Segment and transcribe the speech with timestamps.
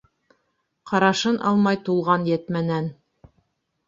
[0.91, 2.89] Ҡарашын алмай тулған йәтмәнән.